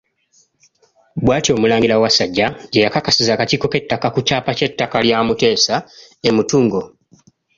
[1.23, 5.75] Bwatyo omulangira Wasajja gye yakakasizza akakiiko k’ettaka ku kyapa ky'ettaka lya muteesa
[6.27, 6.81] e mutungo.